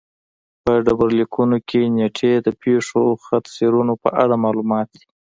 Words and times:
په 0.63 0.71
ډبرلیکونو 0.85 1.57
کې 1.69 1.81
نېټې 1.95 2.31
د 2.45 2.47
پېښو 2.61 3.03
خط 3.25 3.45
سیرونو 3.55 3.93
په 4.03 4.09
اړه 4.23 4.35
معلومات 4.45 4.87
دي 4.97 5.05